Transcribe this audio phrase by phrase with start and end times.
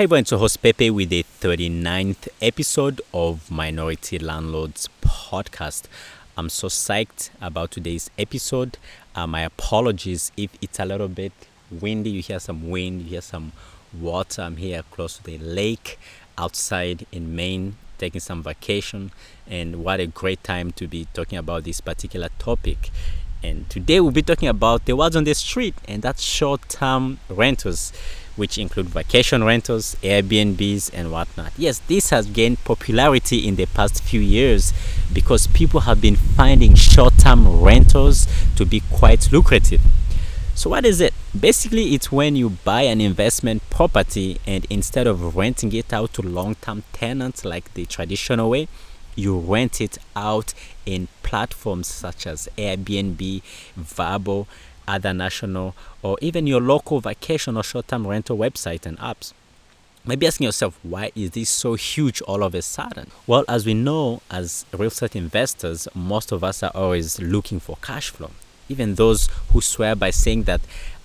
[0.00, 5.88] Hi everyone, it's your host Pepe with the 39th episode of Minority Landlords Podcast.
[6.38, 8.78] I'm so psyched about today's episode.
[9.14, 11.32] Uh, my apologies if it's a little bit
[11.70, 12.08] windy.
[12.08, 13.52] You hear some wind, you hear some
[13.92, 14.40] water.
[14.40, 15.98] I'm here close to the lake
[16.38, 19.12] outside in Maine taking some vacation,
[19.46, 22.88] and what a great time to be talking about this particular topic.
[23.42, 27.18] And today we'll be talking about the words on the street, and that short term
[27.28, 27.92] rentals
[28.40, 31.52] which include vacation rentals, Airbnbs, and whatnot.
[31.58, 34.72] Yes, this has gained popularity in the past few years
[35.12, 39.82] because people have been finding short term rentals to be quite lucrative.
[40.54, 41.12] So, what is it?
[41.38, 46.22] Basically, it's when you buy an investment property and instead of renting it out to
[46.22, 48.68] long term tenants like the traditional way,
[49.16, 50.54] you rent it out
[50.86, 53.42] in platforms such as Airbnb,
[53.78, 54.46] Vrbo,
[54.90, 59.32] other national or even your local vacation or short-term rental website and apps.
[60.04, 63.10] Maybe asking yourself, why is this so huge all of a sudden?
[63.26, 67.76] Well, as we know, as real estate investors, most of us are always looking for
[67.82, 68.30] cash flow.
[68.68, 70.62] Even those who swear by saying that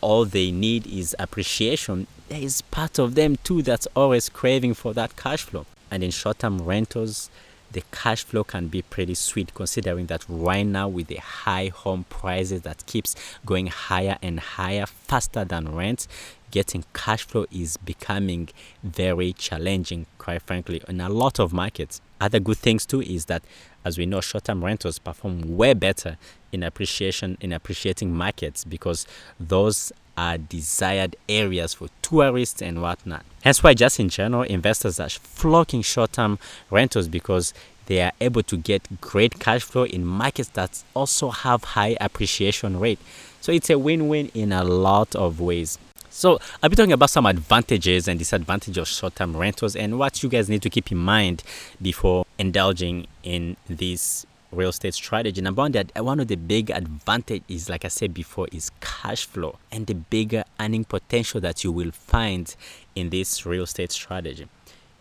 [0.00, 4.94] all they need is appreciation, there is part of them too that's always craving for
[4.94, 5.66] that cash flow.
[5.90, 7.28] And in short term rentals,
[7.76, 12.06] the cash flow can be pretty sweet considering that right now with the high home
[12.08, 16.08] prices that keeps going higher and higher faster than rent
[16.50, 18.48] getting cash flow is becoming
[18.82, 23.42] very challenging quite frankly in a lot of markets other good things too is that
[23.84, 26.16] as we know short-term rentals perform way better
[26.52, 29.06] in appreciation in appreciating markets because
[29.38, 33.24] those are desired areas for tourists and whatnot.
[33.42, 36.38] Hence why just in general, investors are flocking short-term
[36.70, 37.52] rentals because
[37.86, 42.78] they are able to get great cash flow in markets that also have high appreciation
[42.78, 42.98] rate.
[43.40, 45.78] So it's a win-win in a lot of ways.
[46.10, 50.28] So I'll be talking about some advantages and disadvantages of short-term rentals and what you
[50.28, 51.42] guys need to keep in mind
[51.80, 55.40] before indulging in this real estate strategy.
[55.42, 59.58] Number one, that one of the big advantages, like I said before, is cash flow
[59.70, 62.56] and the bigger earning potential that you will find
[62.94, 64.48] in this real estate strategy.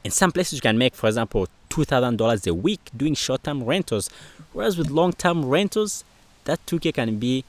[0.04, 3.62] In some places, you can make, for example, two thousand dollars a week doing short-term
[3.66, 4.10] rentals,
[4.54, 6.06] whereas with long-term rentals,
[6.46, 7.44] that 2k can be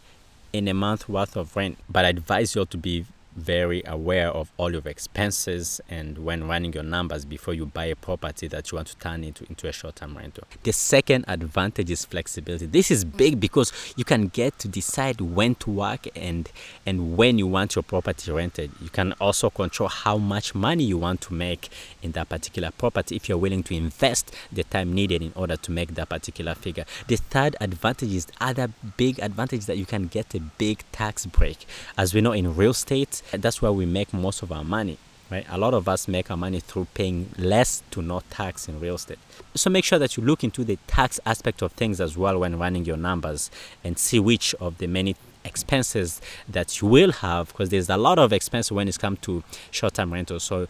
[0.52, 1.78] in a month worth of rent.
[1.88, 3.06] But I advise you all to be
[3.36, 7.96] very aware of all your expenses and when running your numbers before you buy a
[7.96, 10.44] property that you want to turn into, into a short-term rental.
[10.62, 12.66] The second advantage is flexibility.
[12.66, 16.50] This is big because you can get to decide when to work and
[16.86, 18.70] and when you want your property rented.
[18.80, 21.68] You can also control how much money you want to make
[22.02, 25.70] in that particular property if you're willing to invest the time needed in order to
[25.70, 26.84] make that particular figure.
[27.08, 31.66] The third advantage is other big advantage that you can get a big tax break.
[31.98, 34.98] As we know in real estate, that's where we make most of our money
[35.30, 35.46] right?
[35.48, 38.94] A lot of us make our money through paying less to no tax in real
[38.94, 39.18] estate.
[39.54, 42.58] So make sure that you look into the tax aspect of things as well when
[42.58, 43.50] running your numbers
[43.82, 48.18] and see which of the many expenses that you will have because there's a lot
[48.18, 50.44] of expense when it comes to short-term rentals.
[50.44, 50.66] So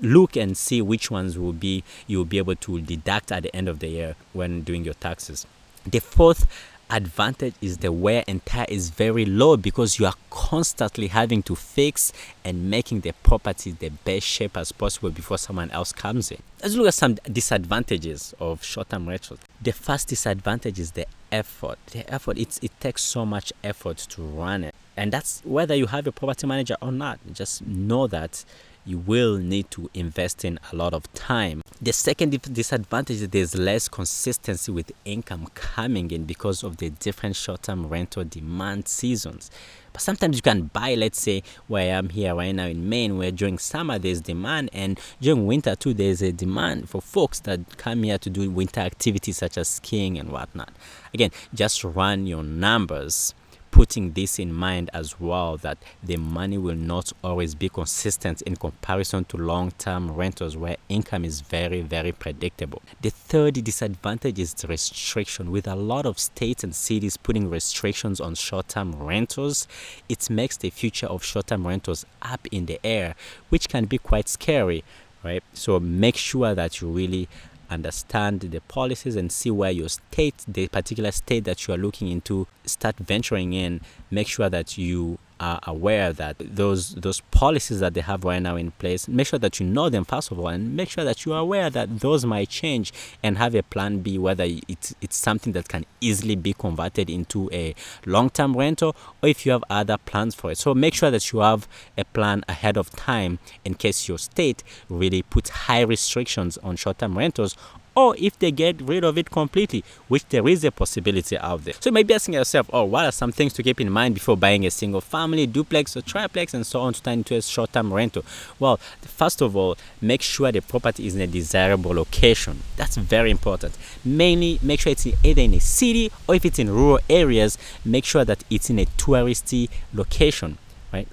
[0.00, 3.68] look and see which ones will be you'll be able to deduct at the end
[3.68, 5.46] of the year when doing your taxes.
[5.84, 6.46] The fourth
[6.90, 11.54] advantage is the wear and tear is very low because you are constantly having to
[11.54, 12.12] fix
[12.44, 16.42] and making the property the best shape as possible before someone else comes in.
[16.62, 19.40] Let's look at some disadvantages of short-term rentals.
[19.60, 21.78] The first disadvantage is the effort.
[21.90, 25.86] The effort it's, it takes so much effort to run it, and that's whether you
[25.86, 27.18] have a property manager or not.
[27.32, 28.44] Just know that
[28.84, 31.60] you will need to invest in a lot of time.
[31.78, 37.36] The second disadvantage is there's less consistency with income coming in because of the different
[37.36, 39.50] short-term rental demand seasons.
[39.92, 43.18] But sometimes you can buy, let's say, where I am here right now in Maine,
[43.18, 47.76] where during summer there's demand, and during winter too there's a demand for folks that
[47.76, 50.72] come here to do winter activities such as skiing and whatnot.
[51.12, 53.34] Again, just run your numbers
[53.76, 58.56] putting this in mind as well that the money will not always be consistent in
[58.56, 62.80] comparison to long term rentals where income is very, very predictable.
[63.02, 65.50] The third disadvantage is the restriction.
[65.50, 69.68] With a lot of states and cities putting restrictions on short term rentals,
[70.08, 73.14] it makes the future of short term rentals up in the air,
[73.50, 74.84] which can be quite scary,
[75.22, 75.44] right?
[75.52, 77.28] So make sure that you really
[77.70, 82.08] understand the policies and see where your state, the particular state that you are looking
[82.08, 83.80] into, start venturing in.
[84.10, 88.56] Make sure that you are aware that those those policies that they have right now
[88.56, 91.24] in place make sure that you know them first of all and make sure that
[91.24, 92.92] you are aware that those might change
[93.22, 97.50] and have a plan b whether it's it's something that can easily be converted into
[97.52, 97.74] a
[98.04, 100.58] long-term rental or if you have other plans for it.
[100.58, 104.62] So make sure that you have a plan ahead of time in case your state
[104.88, 107.56] really puts high restrictions on short-term rentals
[107.96, 111.74] or if they get rid of it completely, which there is a possibility out there.
[111.80, 114.14] So you might be asking yourself, oh, what are some things to keep in mind
[114.14, 117.42] before buying a single family, duplex, or triplex, and so on to turn into a
[117.42, 118.24] short term rental?
[118.60, 122.62] Well, first of all, make sure the property is in a desirable location.
[122.76, 123.78] That's very important.
[124.04, 128.04] Mainly, make sure it's either in a city or if it's in rural areas, make
[128.04, 130.58] sure that it's in a touristy location
[130.92, 131.08] right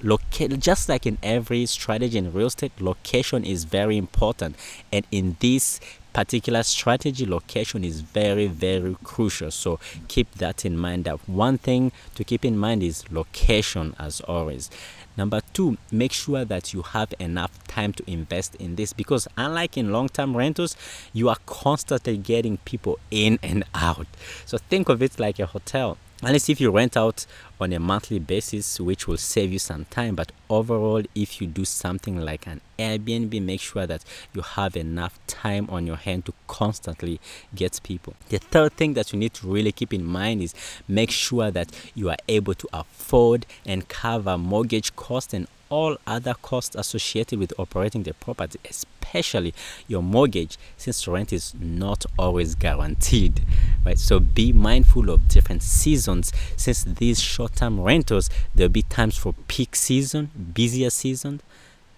[0.59, 4.55] just like in every strategy in real estate location is very important
[4.91, 5.79] and in this
[6.13, 9.51] particular strategy location is very very crucial.
[9.51, 11.05] So keep that in mind.
[11.05, 14.69] That one thing to keep in mind is location as always.
[15.15, 19.77] Number two, make sure that you have enough time to invest in this because, unlike
[19.77, 20.75] in long term rentals,
[21.13, 24.07] you are constantly getting people in and out.
[24.45, 27.25] So, think of it like a hotel unless if you rent out
[27.59, 30.15] on a monthly basis which will save you some time.
[30.15, 34.03] But overall if you do something like an airbnb make sure that
[34.33, 37.19] you have enough time on your hand to constantly
[37.53, 38.15] get people.
[38.29, 40.53] The third thing that you need to really keep in mind is
[40.87, 46.35] make sure that you are able to afford and cover mortgage costs and all other
[46.35, 49.55] costs associated with operating the property, especially
[49.87, 53.41] your mortgage, since rent is not always guaranteed.
[53.83, 53.97] Right?
[53.97, 56.31] So be mindful of different seasons.
[56.55, 61.41] Since these short-term rentals, there'll be times for peak season, busier season,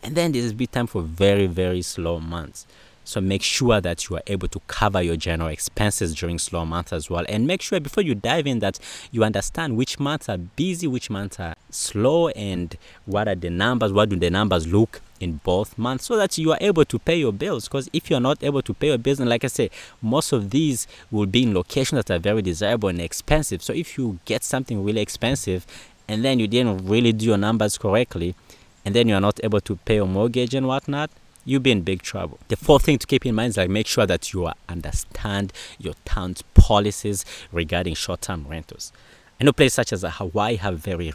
[0.02, 2.66] and then there'll be time for very, very slow months.
[3.06, 6.92] So make sure that you are able to cover your general expenses during slow months
[6.92, 7.24] as well.
[7.30, 8.80] And make sure before you dive in that
[9.12, 12.76] you understand which months are busy, which months are slow, and
[13.06, 16.52] what are the numbers, what do the numbers look in both months so that you
[16.52, 19.18] are able to pay your bills because if you're not able to pay your bills
[19.20, 19.70] and like i say
[20.02, 23.98] most of these will be in locations that are very desirable and expensive so if
[23.98, 25.66] you get something really expensive
[26.10, 28.36] and then you didn't really do your numbers correctly
[28.84, 31.10] and then you're not able to pay your mortgage and whatnot
[31.46, 32.40] you'll be in big trouble.
[32.50, 35.94] The fourth thing to keep in mind is like make sure that you understand your
[36.04, 38.92] town's policies regarding short-term rentals.
[39.40, 41.12] I know places such as Hawaii have very,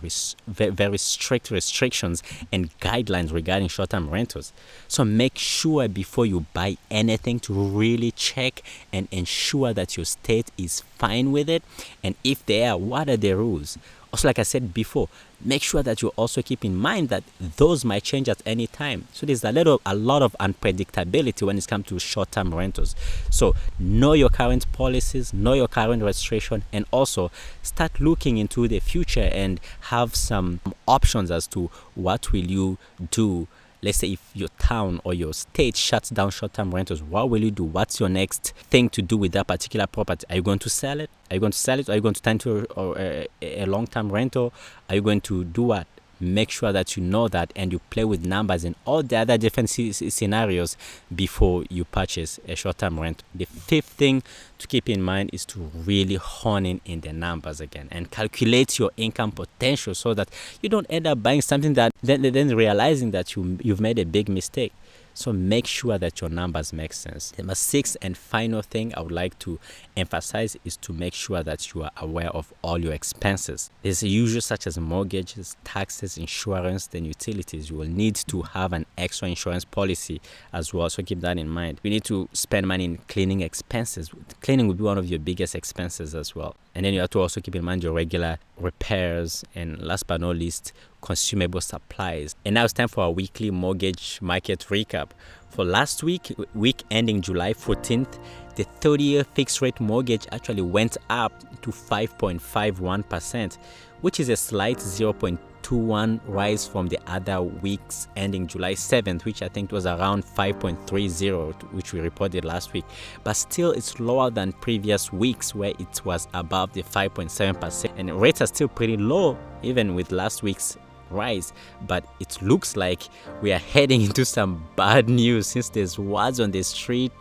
[0.47, 2.23] very strict restrictions
[2.53, 4.53] and guidelines regarding short-term rentals.
[4.89, 8.63] So make sure before you buy anything to really check
[8.93, 11.63] and ensure that your state is fine with it.
[12.05, 13.79] And if they are, what are the rules?
[14.13, 15.09] Also, like I said before,
[15.41, 19.07] make sure that you also keep in mind that those might change at any time.
[19.13, 22.97] So there's a little a lot of unpredictability when it comes to short-term rentals.
[23.31, 27.31] So know your current policies, know your current registration, and also
[27.63, 32.79] start looking into the future and have some options as to what will you
[33.11, 33.49] do.
[33.83, 37.51] Let's say if your town or your state shuts down short-term rentals what will you
[37.51, 37.65] do?
[37.65, 40.27] What's your next thing to do with that particular property?
[40.29, 41.09] Are you going to sell it?
[41.31, 41.89] Are you going to sell it?
[41.89, 44.53] Are you going to turn to a, a, a long-term rental?
[44.89, 45.87] Are you going to do what
[46.21, 49.39] make sure that you know that and you play with numbers and all the other
[49.39, 50.77] different scenarios
[51.15, 53.23] before you purchase a short-term rent.
[53.35, 54.23] The fifth thing
[54.59, 58.79] to keep in mind is to really hone in in the numbers again and calculate
[58.79, 60.29] your income potential so that
[60.61, 64.05] you don't end up buying something that then, then realizing that you, you've made a
[64.05, 64.73] big mistake
[65.15, 67.33] so make sure that your numbers make sense.
[67.37, 69.59] Number six and final thing I would like to
[69.97, 73.71] emphasize is to make sure that you are aware of all your expenses.
[73.83, 77.71] There's usual such as mortgages, taxes, insurance, then utilities.
[77.71, 80.21] You will need to have an extra insurance policy
[80.53, 80.89] as well.
[80.91, 81.81] So keep that in mind.
[81.83, 84.11] We need to spend money in cleaning expenses.
[84.41, 86.57] Cleaning will be one of your biggest expenses as well.
[86.75, 90.21] And then you have to also keep in mind your regular repairs and last but
[90.21, 92.35] not least, consumable supplies.
[92.45, 95.11] And now it's time for our weekly mortgage market recap.
[95.51, 98.19] For last week, week ending July 14th,
[98.55, 103.59] the 30 year fixed rate mortgage actually went up to 5.51%,
[104.01, 109.49] which is a slight 0.21 rise from the other weeks ending July 7th, which I
[109.49, 112.85] think was around 5.30, which we reported last week.
[113.25, 117.91] But still, it's lower than previous weeks where it was above the 5.7%.
[117.97, 120.77] And rates are still pretty low, even with last week's
[121.11, 121.53] rise.
[121.87, 123.03] But it looks like
[123.43, 127.13] we are heading into some bad news since there's words on the street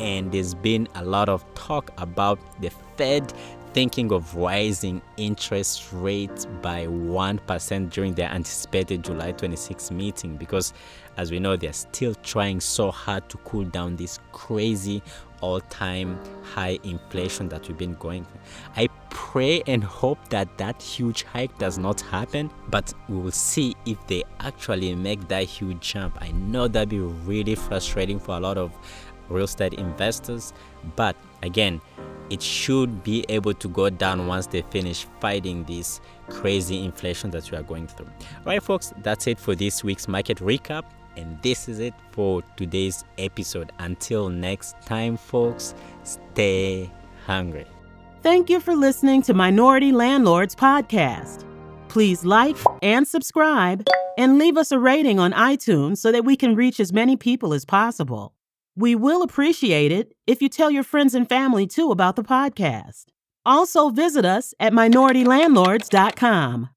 [0.00, 3.32] and there's been a lot of talk about the Fed
[3.74, 10.72] thinking of rising interest rates by 1% during their anticipated July 26 meeting because,
[11.16, 15.02] as we know, they're still trying so hard to cool down this crazy
[15.40, 18.40] all time high inflation that we've been going through.
[18.76, 18.88] I
[19.34, 23.98] pray and hope that that huge hike does not happen, but we will see if
[24.06, 26.16] they actually make that huge jump.
[26.20, 28.70] I know that'd be really frustrating for a lot of
[29.28, 30.52] real estate investors,
[30.94, 31.80] but again,
[32.30, 37.50] it should be able to go down once they finish fighting this crazy inflation that
[37.50, 38.06] we are going through.
[38.06, 40.84] All right, folks, that's it for this week's market recap.
[41.16, 43.72] And this is it for today's episode.
[43.80, 45.74] Until next time, folks,
[46.04, 46.88] stay
[47.26, 47.66] hungry.
[48.24, 51.44] Thank you for listening to Minority Landlords Podcast.
[51.88, 56.56] Please like and subscribe and leave us a rating on iTunes so that we can
[56.56, 58.32] reach as many people as possible.
[58.74, 63.10] We will appreciate it if you tell your friends and family too about the podcast.
[63.44, 66.70] Also, visit us at minoritylandlords.com.